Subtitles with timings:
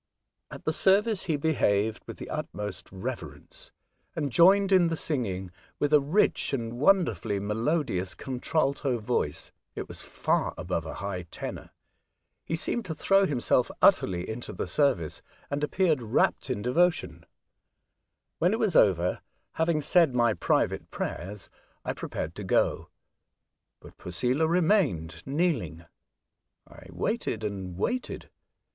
[0.49, 3.71] At the service he behaved with the utmost reverence,
[4.15, 10.01] and joined in the singing with a riqh and wonderfully melodious contralto voice (it was
[10.01, 11.69] far above a high tenor).
[12.43, 17.23] He seemed to throw himself utterly into the service, and appeared wrapt in devotion.
[18.39, 19.25] When it was 28 A Voyage to Other Worlds, over,
[19.61, 21.51] having said my private prayers,
[21.85, 22.89] I pre pared to go,
[23.79, 25.85] but Posela remained kneeling.
[26.67, 28.31] I waited and waited.